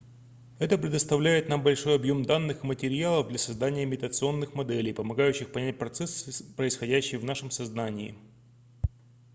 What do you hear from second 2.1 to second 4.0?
данных и материалов для создания